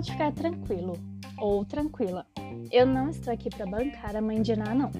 pode 0.00 0.12
ficar 0.12 0.32
tranquilo 0.32 0.94
ou 1.36 1.62
tranquila. 1.62 2.26
Eu 2.72 2.86
não 2.86 3.10
estou 3.10 3.30
aqui 3.30 3.50
para 3.50 3.66
bancar 3.66 4.16
a 4.16 4.22
mãe 4.22 4.40
de 4.40 4.56
Ná, 4.56 4.74
não. 4.74 4.90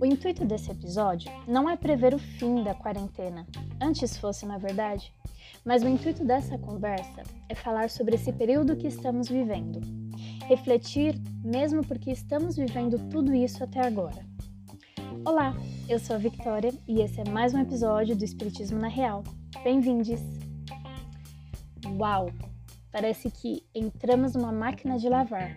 O 0.00 0.06
intuito 0.06 0.42
desse 0.46 0.70
episódio 0.70 1.30
não 1.46 1.68
é 1.68 1.76
prever 1.76 2.14
o 2.14 2.18
fim 2.18 2.62
da 2.62 2.74
quarentena, 2.74 3.46
antes 3.78 4.16
fosse, 4.16 4.46
na 4.46 4.56
verdade, 4.56 5.12
mas 5.66 5.82
o 5.82 5.88
intuito 5.88 6.24
dessa 6.24 6.56
conversa 6.56 7.22
é 7.46 7.54
falar 7.54 7.90
sobre 7.90 8.14
esse 8.14 8.32
período 8.32 8.74
que 8.74 8.86
estamos 8.86 9.28
vivendo. 9.28 9.80
Refletir, 10.46 11.20
mesmo 11.44 11.86
porque 11.86 12.10
estamos 12.10 12.56
vivendo 12.56 12.98
tudo 13.10 13.34
isso 13.34 13.62
até 13.62 13.86
agora. 13.86 14.24
Olá, 15.26 15.54
eu 15.90 15.98
sou 15.98 16.16
a 16.16 16.18
Victoria 16.18 16.72
e 16.88 17.02
esse 17.02 17.20
é 17.20 17.28
mais 17.28 17.52
um 17.52 17.60
episódio 17.60 18.16
do 18.16 18.24
Espiritismo 18.24 18.78
na 18.78 18.88
Real. 18.88 19.22
Bem-vindos! 19.62 20.20
Uau! 21.98 22.30
Parece 22.92 23.30
que 23.30 23.64
entramos 23.74 24.34
numa 24.34 24.52
máquina 24.52 24.98
de 24.98 25.08
lavar 25.08 25.56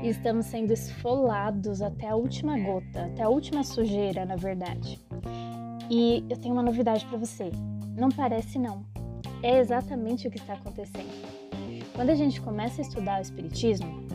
e 0.00 0.08
estamos 0.08 0.46
sendo 0.46 0.72
esfolados 0.72 1.82
até 1.82 2.08
a 2.08 2.14
última 2.14 2.56
gota, 2.56 3.06
até 3.06 3.22
a 3.24 3.28
última 3.28 3.64
sujeira, 3.64 4.24
na 4.24 4.36
verdade. 4.36 5.00
E 5.90 6.24
eu 6.30 6.36
tenho 6.36 6.54
uma 6.54 6.62
novidade 6.62 7.04
para 7.06 7.18
você. 7.18 7.50
Não 7.96 8.10
parece 8.10 8.60
não. 8.60 8.86
É 9.42 9.58
exatamente 9.58 10.28
o 10.28 10.30
que 10.30 10.38
está 10.38 10.54
acontecendo. 10.54 11.10
Quando 11.96 12.10
a 12.10 12.14
gente 12.14 12.40
começa 12.40 12.80
a 12.80 12.84
estudar 12.84 13.18
o 13.18 13.22
espiritismo, 13.22 14.06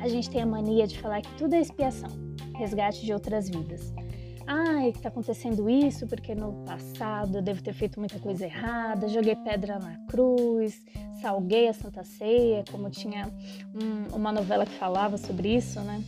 a 0.00 0.08
gente 0.08 0.30
tem 0.30 0.40
a 0.40 0.46
mania 0.46 0.86
de 0.86 0.98
falar 0.98 1.20
que 1.20 1.34
tudo 1.36 1.54
é 1.54 1.60
expiação, 1.60 2.08
resgate 2.56 3.04
de 3.04 3.12
outras 3.12 3.50
vidas 3.50 3.94
ai, 4.46 4.92
que 4.92 5.00
tá 5.00 5.08
acontecendo 5.08 5.68
isso 5.68 6.06
porque 6.06 6.34
no 6.34 6.64
passado 6.64 7.38
eu 7.38 7.42
devo 7.42 7.62
ter 7.62 7.72
feito 7.72 7.98
muita 7.98 8.18
coisa 8.18 8.44
errada, 8.44 9.08
joguei 9.08 9.34
pedra 9.34 9.78
na 9.78 9.96
cruz, 10.06 10.80
salguei 11.20 11.68
a 11.68 11.72
Santa 11.72 12.04
Ceia, 12.04 12.64
como 12.70 12.88
tinha 12.88 13.28
um, 13.74 14.14
uma 14.14 14.30
novela 14.30 14.64
que 14.64 14.74
falava 14.74 15.16
sobre 15.16 15.54
isso, 15.54 15.80
né? 15.80 16.02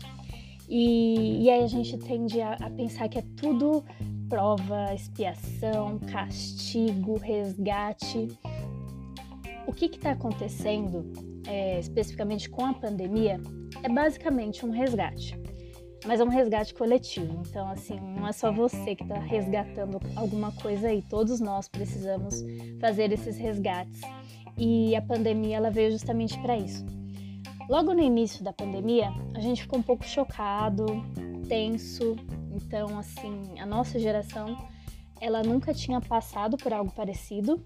E, 0.69 1.45
e 1.45 1.51
aí 1.51 1.65
a 1.65 1.67
gente 1.67 1.97
tende 1.99 2.41
a, 2.41 2.53
a 2.55 2.71
pensar 2.71 3.09
que 3.09 3.19
é 3.19 3.25
tudo 3.37 3.83
prova, 4.29 4.95
expiação, 4.95 5.99
castigo, 6.13 7.19
resgate. 7.19 8.29
O 9.67 9.73
que 9.73 9.87
está 9.87 10.13
acontecendo, 10.13 11.11
é, 11.47 11.79
especificamente 11.81 12.49
com 12.49 12.65
a 12.65 12.75
pandemia, 12.75 13.41
é 13.83 13.89
basicamente 13.89 14.65
um 14.67 14.71
resgate 14.71 15.48
mas 16.07 16.21
é 16.21 16.25
um 16.25 16.29
resgate 16.29 16.75
coletivo. 16.75 17.43
Então, 17.47 17.69
assim, 17.69 17.99
não 18.01 18.27
é 18.27 18.33
só 18.33 18.53
você 18.53 18.95
que 18.95 19.03
está 19.03 19.19
resgatando 19.19 20.01
alguma 20.15 20.53
coisa 20.53 20.89
aí, 20.89 21.03
todos 21.03 21.41
nós 21.41 21.69
precisamos 21.69 22.45
fazer 22.81 23.13
esses 23.13 23.37
resgates. 23.37 24.01
E 24.57 24.97
a 24.97 25.03
pandemia 25.03 25.57
ela 25.57 25.71
veio 25.71 25.91
justamente 25.91 26.39
para 26.41 26.57
isso. 26.57 26.85
Logo 27.69 27.93
no 27.93 28.01
início 28.01 28.43
da 28.43 28.53
pandemia, 28.53 29.13
a 29.35 29.41
gente 29.41 29.63
ficou 29.63 29.79
um 29.79 29.83
pouco 29.83 30.05
chocado, 30.05 30.87
tenso. 31.49 32.17
Então, 32.51 32.99
assim, 32.99 33.59
a 33.59 33.67
nossa 33.67 33.99
geração, 33.99 34.57
ela 35.21 35.43
nunca 35.43 35.75
tinha 35.75 36.01
passado 36.01 36.57
por 36.57 36.73
algo 36.73 36.91
parecido. 36.91 37.63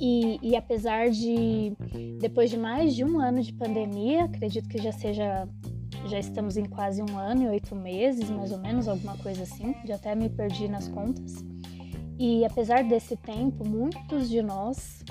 E, 0.00 0.38
e, 0.42 0.56
apesar 0.56 1.10
de, 1.10 1.76
depois 2.20 2.50
de 2.50 2.56
mais 2.56 2.94
de 2.94 3.04
um 3.04 3.20
ano 3.20 3.40
de 3.40 3.52
pandemia, 3.52 4.24
acredito 4.24 4.68
que 4.68 4.78
já 4.78 4.90
seja 4.90 5.48
já 6.06 6.18
estamos 6.18 6.56
em 6.56 6.64
quase 6.64 7.02
um 7.02 7.18
ano 7.18 7.44
e 7.44 7.48
oito 7.48 7.74
meses, 7.74 8.30
mais 8.30 8.52
ou 8.52 8.58
menos, 8.58 8.88
alguma 8.88 9.16
coisa 9.18 9.42
assim, 9.42 9.74
já 9.84 9.94
até 9.94 10.14
me 10.14 10.28
perdi 10.28 10.68
nas 10.68 10.88
contas. 10.88 11.44
E 12.18 12.44
apesar 12.44 12.84
desse 12.84 13.16
tempo, 13.16 13.66
muitos 13.66 14.28
de 14.28 14.42
nós 14.42 15.04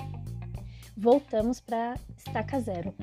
voltamos 0.96 1.60
para 1.60 1.94
estaca 2.16 2.60
zero, 2.60 2.94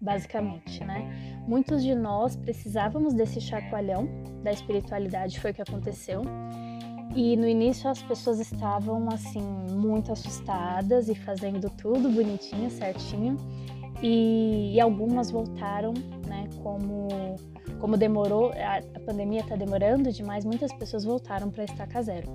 basicamente, 0.00 0.84
né? 0.84 1.42
Muitos 1.46 1.82
de 1.82 1.94
nós 1.94 2.36
precisávamos 2.36 3.14
desse 3.14 3.40
chacoalhão 3.40 4.08
da 4.42 4.52
espiritualidade, 4.52 5.40
foi 5.40 5.50
o 5.50 5.54
que 5.54 5.62
aconteceu. 5.62 6.22
E 7.16 7.36
no 7.36 7.48
início 7.48 7.90
as 7.90 8.02
pessoas 8.02 8.38
estavam 8.38 9.08
assim 9.08 9.42
muito 9.72 10.12
assustadas 10.12 11.08
e 11.08 11.14
fazendo 11.14 11.68
tudo 11.70 12.08
bonitinho, 12.10 12.70
certinho 12.70 13.36
e, 14.02 14.74
e 14.74 14.80
algumas 14.80 15.30
voltaram, 15.30 15.94
né? 16.26 16.37
Como, 16.62 17.08
como 17.80 17.96
demorou, 17.96 18.52
a, 18.52 19.00
pandemia 19.00 19.40
está 19.40 19.56
demorando 19.56 20.12
demais, 20.12 20.44
muitas 20.44 20.72
pessoas 20.72 21.04
voltaram 21.04 21.50
para 21.50 21.64
estaca 21.64 22.02
zero. 22.02 22.28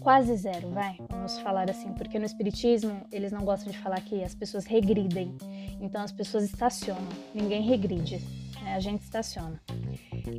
Quase 0.00 0.36
zero, 0.36 0.70
vai, 0.70 0.96
vamos 1.10 1.38
falar 1.40 1.68
assim, 1.68 1.92
porque 1.94 2.18
no 2.18 2.24
Espiritismo 2.24 3.02
eles 3.10 3.32
não 3.32 3.44
gostam 3.44 3.72
de 3.72 3.78
falar 3.78 4.00
que 4.00 4.22
as 4.22 4.34
pessoas 4.34 4.64
regridem, 4.64 5.36
então 5.80 6.00
as 6.00 6.12
pessoas 6.12 6.44
estacionam, 6.44 7.08
ninguém 7.34 7.62
regride, 7.62 8.22
né? 8.62 8.74
a 8.76 8.80
gente 8.80 9.02
estaciona. 9.02 9.60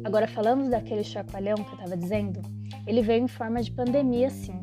Agora, 0.06 0.26
falando 0.26 0.70
daquele 0.70 1.04
chacoalhão 1.04 1.56
que 1.56 1.70
eu 1.70 1.80
estava 1.80 1.98
dizendo, 1.98 2.42
ele 2.86 3.02
veio 3.02 3.26
em 3.26 3.28
forma 3.28 3.62
de 3.62 3.72
pandemia, 3.72 4.30
sim, 4.30 4.58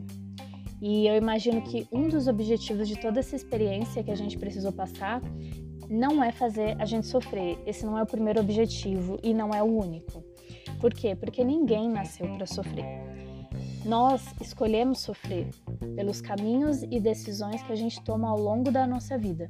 e 0.86 1.06
eu 1.06 1.16
imagino 1.16 1.62
que 1.62 1.88
um 1.90 2.08
dos 2.08 2.26
objetivos 2.26 2.86
de 2.86 2.96
toda 3.00 3.20
essa 3.20 3.34
experiência 3.34 4.02
que 4.04 4.10
a 4.10 4.14
gente 4.14 4.36
precisou 4.36 4.70
passar 4.70 5.22
não 5.88 6.22
é 6.22 6.32
fazer 6.32 6.76
a 6.80 6.84
gente 6.84 7.06
sofrer. 7.06 7.58
Esse 7.66 7.84
não 7.84 7.98
é 7.98 8.02
o 8.02 8.06
primeiro 8.06 8.40
objetivo 8.40 9.18
e 9.22 9.32
não 9.34 9.54
é 9.54 9.62
o 9.62 9.66
único. 9.66 10.22
Por 10.80 10.92
quê? 10.92 11.14
Porque 11.14 11.44
ninguém 11.44 11.88
nasceu 11.88 12.28
para 12.34 12.46
sofrer. 12.46 12.84
Nós 13.84 14.34
escolhemos 14.40 15.00
sofrer 15.00 15.48
pelos 15.94 16.20
caminhos 16.20 16.82
e 16.82 16.98
decisões 16.98 17.62
que 17.62 17.72
a 17.72 17.76
gente 17.76 18.02
toma 18.02 18.28
ao 18.30 18.38
longo 18.38 18.70
da 18.70 18.86
nossa 18.86 19.18
vida. 19.18 19.48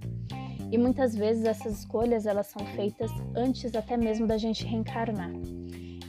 E 0.70 0.78
muitas 0.78 1.14
vezes 1.14 1.44
essas 1.44 1.80
escolhas 1.80 2.26
elas 2.26 2.48
são 2.48 2.66
feitas 2.74 3.10
antes 3.36 3.74
até 3.76 3.96
mesmo 3.96 4.26
da 4.26 4.36
gente 4.36 4.64
reencarnar. 4.64 5.30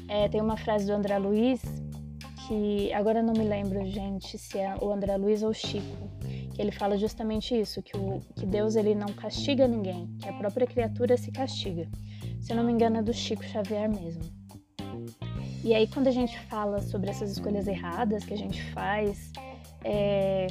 É, 0.07 0.27
tem 0.27 0.41
uma 0.41 0.57
frase 0.57 0.85
do 0.87 0.93
André 0.93 1.17
Luiz 1.17 1.61
que 2.47 2.93
agora 2.93 3.23
não 3.23 3.33
me 3.33 3.43
lembro, 3.43 3.83
gente, 3.85 4.37
se 4.37 4.59
é 4.59 4.75
o 4.79 4.91
André 4.91 5.17
Luiz 5.17 5.41
ou 5.41 5.49
o 5.49 5.53
Chico, 5.53 6.09
que 6.55 6.61
ele 6.61 6.71
fala 6.71 6.97
justamente 6.97 7.53
isso, 7.53 7.83
que, 7.83 7.97
o, 7.97 8.21
que 8.33 8.45
Deus 8.45 8.77
ele 8.77 8.95
não 8.95 9.07
castiga 9.07 9.67
ninguém, 9.67 10.07
que 10.17 10.29
a 10.29 10.33
própria 10.33 10.65
criatura 10.65 11.17
se 11.17 11.29
castiga. 11.29 11.85
Se 12.39 12.53
eu 12.53 12.55
não 12.55 12.63
me 12.63 12.71
engano 12.71 12.95
é 12.95 13.01
do 13.01 13.11
Chico 13.11 13.43
Xavier 13.43 13.89
mesmo. 13.89 14.23
E 15.61 15.73
aí 15.73 15.85
quando 15.85 16.07
a 16.07 16.11
gente 16.11 16.39
fala 16.43 16.81
sobre 16.81 17.09
essas 17.09 17.29
escolhas 17.29 17.67
erradas 17.67 18.23
que 18.23 18.33
a 18.33 18.37
gente 18.37 18.63
faz, 18.71 19.33
é, 19.83 20.47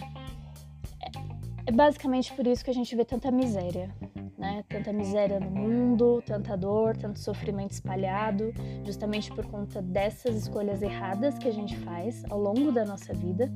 é 1.66 1.72
basicamente 1.72 2.34
por 2.34 2.46
isso 2.46 2.62
que 2.62 2.70
a 2.70 2.74
gente 2.74 2.94
vê 2.94 3.02
tanta 3.02 3.30
miséria, 3.30 3.90
né? 4.36 4.62
Tanta 4.68 4.92
miséria 4.92 5.40
no 5.40 5.50
mundo, 5.50 6.22
tanta 6.26 6.54
dor, 6.54 6.98
tanto 6.98 7.18
sofrimento 7.18 7.70
espalhado, 7.70 8.52
justamente 8.84 9.32
por 9.32 9.46
conta 9.46 9.80
dessas 9.80 10.36
escolhas 10.36 10.82
erradas 10.82 11.38
que 11.38 11.48
a 11.48 11.52
gente 11.52 11.74
faz 11.78 12.22
ao 12.28 12.38
longo 12.38 12.70
da 12.70 12.84
nossa 12.84 13.14
vida. 13.14 13.50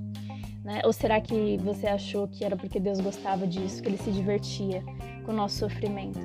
Né? 0.69 0.83
Ou 0.85 0.93
será 0.93 1.19
que 1.19 1.57
você 1.65 1.87
achou 1.87 2.29
que 2.29 2.45
era 2.45 2.55
porque 2.55 2.79
Deus 2.79 3.01
gostava 3.01 3.47
disso, 3.47 3.83
que 3.83 3.89
ele 3.89 3.97
se 3.97 4.13
divertia 4.13 4.85
com 5.25 5.33
o 5.33 5.35
nosso 5.35 5.61
sofrimento? 5.61 6.21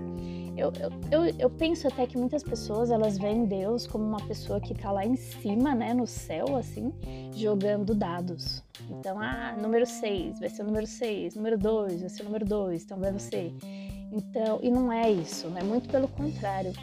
Eu, 0.57 0.69
eu, 0.81 0.91
eu, 1.09 1.35
eu 1.39 1.49
penso 1.49 1.87
até 1.87 2.05
que 2.05 2.17
muitas 2.17 2.43
pessoas 2.43 2.91
elas 2.91 3.17
veem 3.17 3.45
Deus 3.45 3.87
como 3.87 4.03
uma 4.03 4.19
pessoa 4.27 4.59
que 4.59 4.73
está 4.73 4.91
lá 4.91 5.05
em 5.05 5.15
cima, 5.15 5.73
né, 5.73 5.93
no 5.93 6.05
céu, 6.05 6.57
assim, 6.57 6.93
jogando 7.33 7.95
dados. 7.95 8.61
Então, 8.89 9.17
ah, 9.17 9.55
número 9.57 9.85
6 9.85 10.41
vai 10.41 10.49
ser 10.49 10.63
o 10.63 10.65
número 10.65 10.87
6, 10.87 11.35
número 11.35 11.57
2 11.57 12.01
vai 12.01 12.09
ser 12.09 12.23
o 12.23 12.25
número 12.25 12.45
2, 12.45 12.83
então 12.83 12.99
vai 12.99 13.13
você. 13.13 13.53
Então, 14.11 14.59
e 14.61 14.69
não 14.69 14.91
é 14.91 15.09
isso, 15.09 15.47
né? 15.47 15.63
Muito 15.63 15.87
pelo 15.87 16.09
contrário. 16.09 16.73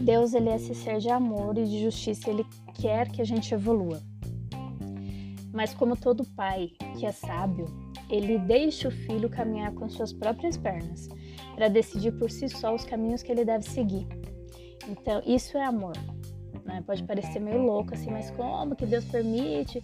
Deus 0.00 0.32
ele 0.32 0.48
é 0.48 0.56
esse 0.56 0.74
ser 0.74 0.98
de 0.98 1.10
amor 1.10 1.58
e 1.58 1.66
de 1.66 1.82
justiça, 1.82 2.30
ele 2.30 2.46
quer 2.80 3.06
que 3.10 3.20
a 3.20 3.24
gente 3.26 3.52
evolua. 3.52 4.00
Mas 5.52 5.72
como 5.74 5.96
todo 5.96 6.24
pai 6.24 6.70
que 6.98 7.06
é 7.06 7.12
sábio, 7.12 7.66
ele 8.10 8.38
deixa 8.38 8.88
o 8.88 8.90
filho 8.90 9.28
caminhar 9.28 9.72
com 9.74 9.88
suas 9.88 10.12
próprias 10.12 10.56
pernas, 10.56 11.08
para 11.54 11.68
decidir 11.68 12.12
por 12.12 12.30
si 12.30 12.48
só 12.48 12.74
os 12.74 12.84
caminhos 12.84 13.22
que 13.22 13.32
ele 13.32 13.44
deve 13.44 13.64
seguir. 13.64 14.06
Então, 14.88 15.22
isso 15.26 15.56
é 15.56 15.64
amor. 15.64 15.96
Né? 16.64 16.82
Pode 16.86 17.02
parecer 17.04 17.40
meio 17.40 17.62
louco 17.62 17.94
assim, 17.94 18.10
mas 18.10 18.30
como 18.30 18.76
que 18.76 18.86
Deus 18.86 19.04
permite? 19.06 19.82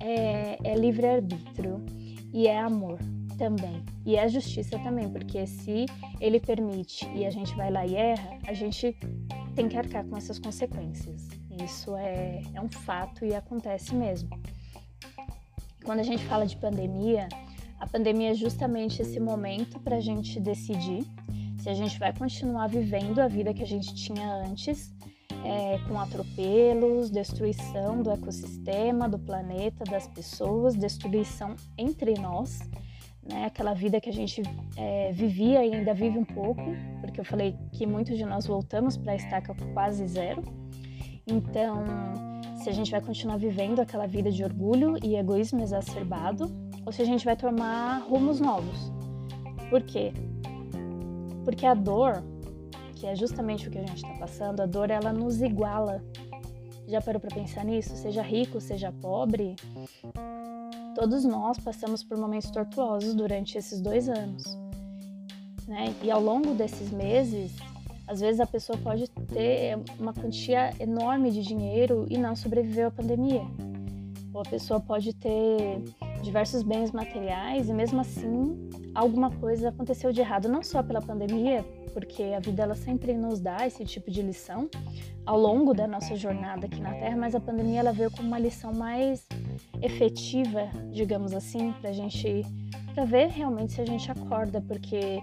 É, 0.00 0.58
é 0.64 0.74
livre-arbítrio 0.74 1.84
e 2.32 2.46
é 2.46 2.58
amor 2.58 2.98
também. 3.38 3.82
E 4.04 4.16
é 4.16 4.28
justiça 4.28 4.78
também, 4.78 5.08
porque 5.08 5.46
se 5.46 5.86
ele 6.20 6.40
permite 6.40 7.06
e 7.14 7.26
a 7.26 7.30
gente 7.30 7.54
vai 7.54 7.70
lá 7.70 7.86
e 7.86 7.94
erra, 7.94 8.38
a 8.46 8.52
gente 8.52 8.96
tem 9.54 9.68
que 9.68 9.76
arcar 9.76 10.04
com 10.06 10.16
essas 10.16 10.38
consequências. 10.38 11.28
Isso 11.62 11.94
é, 11.96 12.42
é 12.54 12.60
um 12.60 12.70
fato 12.70 13.24
e 13.24 13.34
acontece 13.34 13.94
mesmo. 13.94 14.30
Quando 15.84 16.00
a 16.00 16.02
gente 16.02 16.24
fala 16.24 16.46
de 16.46 16.56
pandemia, 16.56 17.28
a 17.78 17.86
pandemia 17.86 18.30
é 18.30 18.34
justamente 18.34 19.02
esse 19.02 19.18
momento 19.18 19.78
para 19.80 19.96
a 19.96 20.00
gente 20.00 20.38
decidir 20.40 21.04
se 21.58 21.68
a 21.68 21.74
gente 21.74 21.98
vai 21.98 22.12
continuar 22.12 22.68
vivendo 22.68 23.20
a 23.20 23.28
vida 23.28 23.54
que 23.54 23.62
a 23.62 23.66
gente 23.66 23.94
tinha 23.94 24.34
antes, 24.46 24.92
é, 25.44 25.78
com 25.88 25.98
atropelos, 25.98 27.10
destruição 27.10 28.02
do 28.02 28.10
ecossistema, 28.10 29.08
do 29.08 29.18
planeta, 29.18 29.84
das 29.84 30.06
pessoas, 30.08 30.74
destruição 30.74 31.54
entre 31.78 32.14
nós 32.14 32.60
né? 33.22 33.44
Aquela 33.44 33.72
vida 33.72 34.00
que 34.00 34.08
a 34.08 34.12
gente 34.12 34.42
é, 34.76 35.12
vivia 35.12 35.64
e 35.64 35.74
ainda 35.74 35.94
vive 35.94 36.18
um 36.18 36.24
pouco, 36.24 36.62
porque 37.00 37.20
eu 37.20 37.24
falei 37.24 37.56
que 37.72 37.86
muitos 37.86 38.16
de 38.16 38.24
nós 38.24 38.46
voltamos 38.46 38.96
para 38.96 39.12
a 39.12 39.16
estaca 39.16 39.54
quase 39.72 40.06
zero. 40.06 40.42
Então, 41.26 41.84
se 42.62 42.70
a 42.70 42.72
gente 42.72 42.90
vai 42.90 43.00
continuar 43.00 43.36
vivendo 43.36 43.80
aquela 43.80 44.06
vida 44.06 44.30
de 44.30 44.44
orgulho 44.44 44.96
e 45.02 45.16
egoísmo 45.16 45.60
exacerbado, 45.62 46.50
ou 46.86 46.92
se 46.92 47.02
a 47.02 47.04
gente 47.04 47.24
vai 47.24 47.36
tomar 47.36 48.00
rumos 48.02 48.40
novos. 48.40 48.92
Por 49.68 49.82
quê? 49.82 50.12
Porque 51.44 51.66
a 51.66 51.74
dor, 51.74 52.22
que 52.94 53.06
é 53.06 53.16
justamente 53.16 53.68
o 53.68 53.70
que 53.70 53.78
a 53.78 53.86
gente 53.86 53.96
está 53.96 54.14
passando, 54.18 54.60
a 54.60 54.66
dor 54.66 54.90
ela 54.90 55.12
nos 55.12 55.42
iguala. 55.42 56.02
Já 56.86 57.00
parou 57.00 57.20
para 57.20 57.34
pensar 57.34 57.64
nisso? 57.64 57.96
Seja 57.96 58.22
rico, 58.22 58.60
seja 58.60 58.92
pobre, 58.92 59.56
Todos 60.94 61.24
nós 61.24 61.58
passamos 61.58 62.04
por 62.04 62.18
momentos 62.18 62.50
tortuosos 62.50 63.14
durante 63.14 63.56
esses 63.56 63.80
dois 63.80 64.08
anos. 64.08 64.44
Né? 65.66 65.94
E 66.02 66.10
ao 66.10 66.20
longo 66.20 66.54
desses 66.54 66.90
meses, 66.90 67.52
às 68.12 68.20
vezes 68.20 68.40
a 68.40 68.46
pessoa 68.46 68.78
pode 68.78 69.08
ter 69.08 69.78
uma 69.98 70.12
quantia 70.12 70.70
enorme 70.78 71.30
de 71.30 71.42
dinheiro 71.42 72.06
e 72.10 72.18
não 72.18 72.36
sobreviveu 72.36 72.88
à 72.88 72.90
pandemia. 72.90 73.42
Ou 74.34 74.42
a 74.42 74.44
pessoa 74.44 74.78
pode 74.78 75.14
ter 75.14 75.82
diversos 76.22 76.62
bens 76.62 76.92
materiais 76.92 77.70
e 77.70 77.72
mesmo 77.72 78.00
assim 78.00 78.68
alguma 78.94 79.30
coisa 79.30 79.70
aconteceu 79.70 80.12
de 80.12 80.20
errado, 80.20 80.46
não 80.46 80.62
só 80.62 80.82
pela 80.82 81.00
pandemia, 81.00 81.64
porque 81.94 82.22
a 82.22 82.38
vida 82.38 82.62
ela 82.62 82.74
sempre 82.74 83.14
nos 83.14 83.40
dá 83.40 83.66
esse 83.66 83.84
tipo 83.84 84.10
de 84.10 84.20
lição 84.20 84.68
ao 85.24 85.38
longo 85.38 85.72
da 85.72 85.86
nossa 85.86 86.14
jornada 86.14 86.66
aqui 86.66 86.80
na 86.80 86.92
Terra, 86.92 87.16
mas 87.16 87.34
a 87.34 87.40
pandemia 87.40 87.80
ela 87.80 87.92
veio 87.92 88.10
como 88.10 88.28
uma 88.28 88.38
lição 88.38 88.74
mais 88.74 89.26
efetiva, 89.80 90.68
digamos 90.90 91.32
assim, 91.32 91.72
para 91.80 91.92
gente, 91.92 92.44
para 92.94 93.04
ver 93.04 93.28
realmente 93.28 93.72
se 93.72 93.80
a 93.80 93.86
gente 93.86 94.10
acorda, 94.10 94.60
porque 94.60 95.20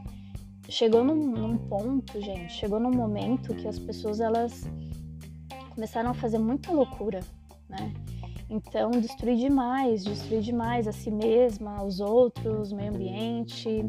chegou 0.69 1.03
num, 1.03 1.15
num, 1.15 1.57
ponto, 1.57 2.21
gente, 2.21 2.53
chegou 2.53 2.79
num 2.79 2.91
momento 2.91 3.55
que 3.55 3.67
as 3.67 3.79
pessoas 3.79 4.19
elas 4.19 4.69
começaram 5.73 6.11
a 6.11 6.13
fazer 6.13 6.37
muita 6.37 6.71
loucura, 6.71 7.21
né? 7.67 7.93
Então, 8.49 8.89
destruir 8.91 9.37
demais, 9.37 10.03
destruir 10.03 10.41
demais 10.41 10.87
a 10.87 10.91
si 10.91 11.11
mesma, 11.11 11.83
os 11.83 11.99
outros, 11.99 12.73
meio 12.73 12.91
ambiente, 12.93 13.83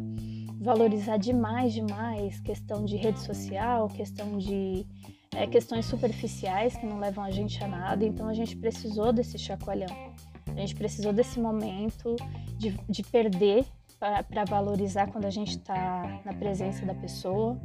valorizar 0.61 1.17
demais, 1.17 1.73
demais 1.73 2.39
questão 2.41 2.85
de 2.85 2.97
rede 2.97 3.21
social, 3.21 3.89
questão 3.89 4.37
de 4.37 4.87
é, 5.35 5.47
questões 5.47 5.87
superficiais 5.87 6.77
que 6.77 6.85
não 6.85 6.99
levam 6.99 7.25
a 7.25 7.31
gente 7.31 7.63
a 7.65 7.69
nada. 7.69 8.05
Então, 8.05 8.29
a 8.29 8.35
gente 8.35 8.55
precisou 8.57 9.13
desse 9.13 9.39
chacoalhão. 9.39 9.95
A 10.47 10.61
gente 10.61 10.75
precisou 10.75 11.13
desse 11.13 11.41
momento 11.41 12.17
de, 12.59 12.79
de 12.89 13.03
perder 13.03 13.65
para 14.01 14.45
valorizar 14.47 15.09
quando 15.09 15.27
a 15.27 15.31
gente 15.31 15.59
está 15.59 16.21
na 16.25 16.33
presença 16.33 16.87
da 16.87 16.95
pessoa. 16.95 17.61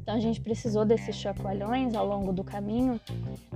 Então 0.00 0.14
a 0.14 0.20
gente 0.20 0.40
precisou 0.40 0.86
desses 0.86 1.14
chacoalhões 1.14 1.94
ao 1.94 2.06
longo 2.06 2.32
do 2.32 2.42
caminho 2.42 2.98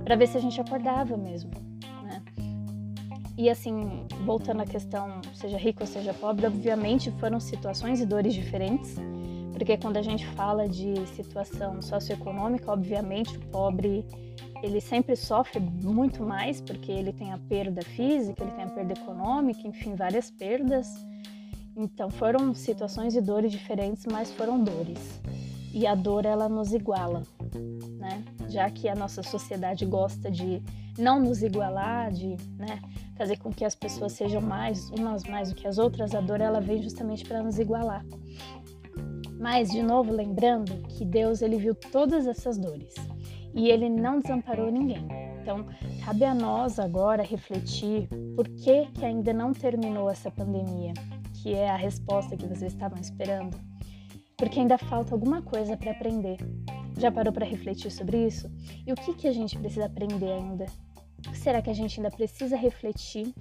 para 0.03 0.15
ver 0.15 0.27
se 0.27 0.37
a 0.37 0.39
gente 0.39 0.61
acordava 0.61 1.17
mesmo. 1.17 1.49
Né? 2.03 2.23
E 3.35 3.49
assim, 3.49 4.05
voltando 4.23 4.61
à 4.61 4.65
questão, 4.65 5.19
seja 5.33 5.57
rico 5.57 5.81
ou 5.81 5.87
seja 5.87 6.13
pobre, 6.13 6.45
obviamente 6.45 7.09
foram 7.13 7.39
situações 7.39 7.99
e 7.99 8.05
dores 8.05 8.35
diferentes, 8.35 8.95
porque 9.51 9.75
quando 9.77 9.97
a 9.97 10.03
gente 10.03 10.27
fala 10.27 10.69
de 10.69 11.03
situação 11.07 11.81
socioeconômica, 11.81 12.71
obviamente 12.71 13.35
o 13.35 13.41
pobre 13.47 14.05
ele 14.61 14.79
sempre 14.79 15.15
sofre 15.15 15.59
muito 15.59 16.23
mais 16.23 16.61
porque 16.61 16.91
ele 16.91 17.11
tem 17.11 17.31
a 17.31 17.39
perda 17.49 17.81
física, 17.81 18.43
ele 18.43 18.51
tem 18.51 18.65
a 18.65 18.69
perda 18.69 18.93
econômica, 18.93 19.67
enfim, 19.67 19.95
várias 19.95 20.29
perdas. 20.29 20.87
Então 21.75 22.09
foram 22.09 22.53
situações 22.53 23.15
e 23.15 23.21
dores 23.21 23.51
diferentes, 23.51 24.05
mas 24.05 24.31
foram 24.31 24.63
dores. 24.63 25.21
E 25.73 25.87
a 25.87 25.95
dor 25.95 26.25
ela 26.25 26.49
nos 26.49 26.73
iguala, 26.73 27.23
né? 27.97 28.23
Já 28.49 28.69
que 28.69 28.89
a 28.89 28.95
nossa 28.95 29.23
sociedade 29.23 29.85
gosta 29.85 30.29
de 30.29 30.61
não 30.97 31.19
nos 31.19 31.41
igualar, 31.41 32.11
de 32.11 32.35
né, 32.57 32.81
fazer 33.15 33.37
com 33.37 33.51
que 33.51 33.63
as 33.63 33.73
pessoas 33.73 34.11
sejam 34.11 34.41
mais 34.41 34.89
umas 34.91 35.23
mais 35.23 35.49
do 35.49 35.55
que 35.55 35.65
as 35.65 35.77
outras, 35.77 36.13
a 36.13 36.19
dor 36.19 36.41
ela 36.41 36.59
vem 36.59 36.81
justamente 36.81 37.25
para 37.25 37.41
nos 37.41 37.57
igualar. 37.57 38.05
Mas 39.39 39.69
de 39.71 39.81
novo 39.81 40.11
lembrando 40.11 40.71
que 40.89 41.05
Deus 41.05 41.41
ele 41.41 41.57
viu 41.57 41.73
todas 41.73 42.27
essas 42.27 42.57
dores 42.57 42.93
e 43.53 43.69
ele 43.69 43.89
não 43.89 44.19
desamparou 44.19 44.71
ninguém. 44.71 45.07
Então, 45.41 45.65
cabe 46.05 46.23
a 46.23 46.35
nós 46.35 46.77
agora 46.77 47.23
refletir 47.23 48.07
por 48.35 48.47
que, 48.47 48.85
que 48.93 49.03
ainda 49.03 49.33
não 49.33 49.51
terminou 49.53 50.09
essa 50.09 50.29
pandemia, 50.29 50.93
que 51.41 51.53
é 51.53 51.69
a 51.69 51.75
resposta 51.75 52.37
que 52.37 52.45
vocês 52.45 52.73
estavam 52.73 52.99
esperando. 52.99 53.57
Porque 54.37 54.59
ainda 54.59 54.77
falta 54.77 55.13
alguma 55.13 55.41
coisa 55.41 55.75
para 55.75 55.91
aprender. 55.91 56.37
Já 56.97 57.11
parou 57.11 57.33
para 57.33 57.45
refletir 57.45 57.91
sobre 57.91 58.27
isso? 58.27 58.51
E 58.85 58.91
o 58.91 58.95
que, 58.95 59.13
que 59.13 59.27
a 59.27 59.33
gente 59.33 59.57
precisa 59.57 59.85
aprender 59.85 60.31
ainda? 60.31 60.65
O 61.17 61.31
que 61.31 61.37
será 61.37 61.61
que 61.61 61.69
a 61.69 61.73
gente 61.73 61.99
ainda 61.99 62.11
precisa 62.11 62.55
refletir 62.55 63.33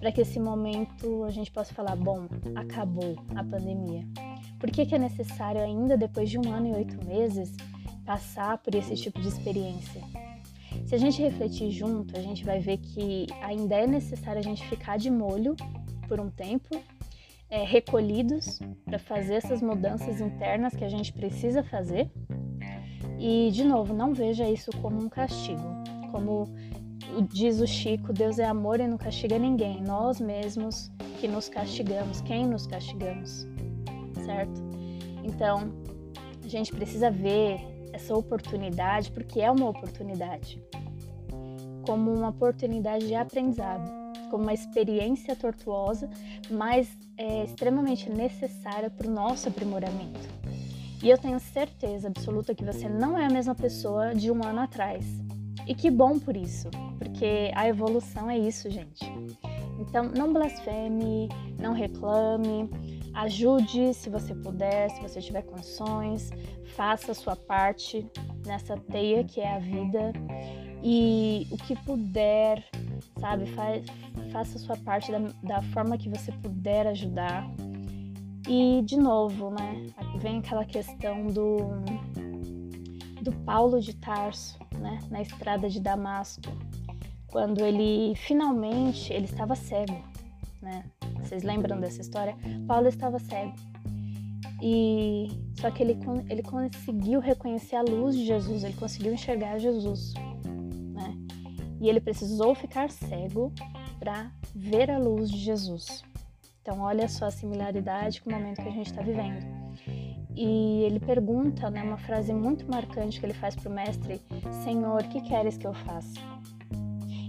para 0.00 0.12
que 0.12 0.20
esse 0.20 0.38
momento 0.38 1.24
a 1.24 1.30
gente 1.30 1.50
possa 1.50 1.74
falar: 1.74 1.96
bom, 1.96 2.26
acabou 2.54 3.16
a 3.34 3.44
pandemia? 3.44 4.04
Por 4.58 4.70
que, 4.70 4.86
que 4.86 4.94
é 4.94 4.98
necessário 4.98 5.60
ainda, 5.60 5.96
depois 5.96 6.30
de 6.30 6.38
um 6.38 6.52
ano 6.52 6.68
e 6.68 6.72
oito 6.72 7.04
meses, 7.04 7.54
passar 8.06 8.56
por 8.58 8.74
esse 8.74 8.94
tipo 8.94 9.20
de 9.20 9.28
experiência. 9.28 10.00
Se 10.86 10.94
a 10.94 10.98
gente 10.98 11.20
refletir 11.20 11.70
junto, 11.72 12.16
a 12.16 12.22
gente 12.22 12.44
vai 12.44 12.60
ver 12.60 12.78
que 12.78 13.26
ainda 13.42 13.74
é 13.74 13.86
necessário 13.86 14.38
a 14.38 14.42
gente 14.42 14.66
ficar 14.68 14.96
de 14.96 15.10
molho 15.10 15.56
por 16.06 16.20
um 16.20 16.30
tempo, 16.30 16.80
é, 17.48 17.64
recolhidos 17.64 18.58
para 18.84 18.98
fazer 18.98 19.34
essas 19.34 19.62
mudanças 19.62 20.20
internas 20.20 20.74
que 20.74 20.84
a 20.84 20.88
gente 20.88 21.12
precisa 21.12 21.62
fazer. 21.62 22.10
E, 23.18 23.50
de 23.52 23.64
novo, 23.64 23.94
não 23.94 24.12
veja 24.12 24.48
isso 24.48 24.70
como 24.82 25.02
um 25.02 25.08
castigo. 25.08 25.62
Como 26.10 26.44
diz 27.28 27.60
o 27.60 27.66
Chico, 27.66 28.12
Deus 28.12 28.38
é 28.38 28.44
amor 28.44 28.80
e 28.80 28.86
não 28.86 28.98
castiga 28.98 29.38
ninguém. 29.38 29.80
Nós 29.82 30.20
mesmos 30.20 30.90
que 31.20 31.28
nos 31.28 31.48
castigamos. 31.48 32.20
Quem 32.20 32.46
nos 32.46 32.66
castigamos? 32.66 33.46
Certo? 34.24 34.60
Então, 35.24 35.72
a 36.44 36.48
gente 36.48 36.72
precisa 36.72 37.10
ver 37.10 37.60
essa 37.92 38.14
oportunidade, 38.14 39.10
porque 39.10 39.40
é 39.40 39.50
uma 39.50 39.68
oportunidade, 39.68 40.62
como 41.86 42.12
uma 42.12 42.28
oportunidade 42.28 43.06
de 43.06 43.14
aprendizado, 43.14 43.90
como 44.30 44.42
uma 44.42 44.52
experiência 44.52 45.34
tortuosa, 45.34 46.08
mas 46.50 46.88
é 47.18 47.44
extremamente 47.44 48.10
necessária 48.10 48.90
para 48.90 49.08
o 49.08 49.10
nosso 49.10 49.48
aprimoramento. 49.48 50.28
E 51.02 51.08
eu 51.08 51.18
tenho 51.18 51.38
certeza 51.38 52.08
absoluta 52.08 52.54
que 52.54 52.64
você 52.64 52.88
não 52.88 53.18
é 53.18 53.26
a 53.26 53.30
mesma 53.30 53.54
pessoa 53.54 54.14
de 54.14 54.30
um 54.30 54.44
ano 54.44 54.60
atrás. 54.60 55.04
E 55.66 55.74
que 55.74 55.90
bom 55.90 56.18
por 56.18 56.36
isso, 56.36 56.68
porque 56.98 57.50
a 57.54 57.68
evolução 57.68 58.30
é 58.30 58.38
isso, 58.38 58.70
gente. 58.70 59.04
Então, 59.78 60.04
não 60.16 60.32
blasfeme, 60.32 61.28
não 61.58 61.72
reclame, 61.72 62.70
ajude 63.14 63.92
se 63.94 64.08
você 64.08 64.34
puder, 64.34 64.90
se 64.90 65.02
você 65.02 65.20
tiver 65.20 65.42
condições, 65.42 66.30
faça 66.76 67.12
a 67.12 67.14
sua 67.14 67.36
parte 67.36 68.06
nessa 68.46 68.76
teia 68.76 69.24
que 69.24 69.40
é 69.40 69.54
a 69.54 69.58
vida 69.58 70.12
e 70.82 71.46
o 71.50 71.56
que 71.56 71.74
puder, 71.84 72.64
sabe, 73.18 73.46
fa 73.46 73.80
faça 74.26 74.58
sua 74.58 74.76
parte 74.76 75.10
da, 75.10 75.18
da 75.42 75.62
forma 75.62 75.96
que 75.98 76.08
você 76.08 76.32
puder 76.32 76.86
ajudar. 76.88 77.48
E 78.48 78.82
de 78.82 78.96
novo, 78.96 79.50
né, 79.50 79.86
vem 80.20 80.38
aquela 80.38 80.64
questão 80.64 81.26
do 81.26 81.56
do 83.22 83.32
Paulo 83.44 83.80
de 83.80 83.92
Tarso, 83.96 84.56
né, 84.78 85.00
na 85.10 85.20
estrada 85.20 85.68
de 85.68 85.80
Damasco, 85.80 86.42
quando 87.26 87.64
ele 87.64 88.14
finalmente 88.14 89.12
ele 89.12 89.24
estava 89.24 89.56
cego, 89.56 90.00
né? 90.62 90.84
Vocês 91.20 91.42
lembram 91.42 91.80
dessa 91.80 92.00
história? 92.00 92.36
Paulo 92.68 92.86
estava 92.86 93.18
cego 93.18 93.52
e 94.62 95.28
só 95.60 95.70
que 95.70 95.82
ele, 95.82 95.98
ele 96.30 96.42
conseguiu 96.42 97.20
reconhecer 97.20 97.76
a 97.76 97.82
luz 97.82 98.16
de 98.16 98.24
Jesus, 98.24 98.64
ele 98.64 98.74
conseguiu 98.74 99.12
enxergar 99.12 99.58
Jesus, 99.58 100.14
né? 100.94 101.14
E 101.80 101.88
ele 101.88 102.00
precisou 102.00 102.54
ficar 102.54 102.90
cego 102.90 103.52
para 104.06 104.30
ver 104.54 104.88
a 104.88 104.98
luz 104.98 105.28
de 105.28 105.38
Jesus. 105.38 106.04
Então, 106.62 106.80
olha 106.80 107.08
só 107.08 107.26
a 107.26 107.30
similaridade 107.30 108.22
com 108.22 108.30
o 108.30 108.32
momento 108.32 108.62
que 108.62 108.68
a 108.68 108.70
gente 108.70 108.86
está 108.86 109.02
vivendo. 109.02 109.44
E 110.36 110.82
ele 110.84 111.00
pergunta, 111.00 111.68
né, 111.70 111.82
uma 111.82 111.98
frase 111.98 112.32
muito 112.32 112.70
marcante 112.70 113.18
que 113.18 113.26
ele 113.26 113.34
faz 113.34 113.56
para 113.56 113.68
o 113.68 113.74
mestre: 113.74 114.22
Senhor, 114.62 115.02
que 115.04 115.20
queres 115.22 115.58
que 115.58 115.66
eu 115.66 115.74
faça? 115.74 116.20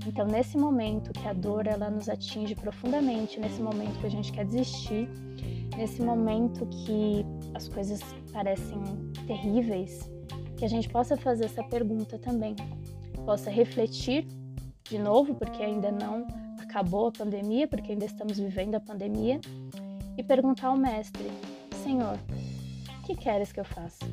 Então, 0.05 0.27
nesse 0.27 0.55
momento 0.55 1.11
que 1.13 1.27
a 1.27 1.33
dor 1.33 1.65
ela 1.65 1.89
nos 1.89 2.07
atinge 2.09 2.53
profundamente, 2.53 3.39
nesse 3.39 3.59
momento 3.59 3.99
que 3.99 4.05
a 4.05 4.11
gente 4.11 4.31
quer 4.31 4.45
desistir, 4.45 5.09
nesse 5.75 5.99
momento 6.03 6.63
que 6.67 7.25
as 7.55 7.67
coisas 7.67 8.01
parecem 8.31 8.79
terríveis, 9.25 10.07
que 10.55 10.63
a 10.63 10.69
gente 10.69 10.87
possa 10.89 11.17
fazer 11.17 11.45
essa 11.45 11.63
pergunta 11.63 12.19
também, 12.19 12.55
possa 13.25 13.49
refletir 13.49 14.27
de 14.87 14.99
novo, 14.99 15.33
porque 15.33 15.63
ainda 15.63 15.91
não 15.91 16.46
acabou 16.77 17.07
a 17.07 17.11
pandemia, 17.11 17.67
porque 17.67 17.93
ainda 17.93 18.05
estamos 18.05 18.37
vivendo 18.37 18.75
a 18.75 18.79
pandemia, 18.79 19.41
e 20.15 20.23
perguntar 20.23 20.67
ao 20.67 20.77
Mestre: 20.77 21.25
Senhor, 21.83 22.19
o 22.99 23.01
que 23.03 23.15
queres 23.15 23.51
que 23.51 23.59
eu 23.59 23.65
faça? 23.65 24.05